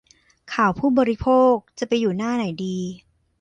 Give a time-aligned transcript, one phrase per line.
[0.53, 2.77] ข่าวผู้บริโภค จะไปอยู่หน้าไหนดี?